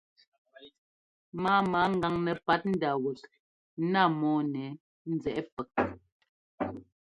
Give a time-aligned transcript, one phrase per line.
[1.41, 3.19] Máama ŋgaŋ nɛpat ndá wɛk
[3.83, 4.63] ńná mɔ́ɔ nɛ
[5.13, 5.69] nzɛꞌɛ́ pɛk.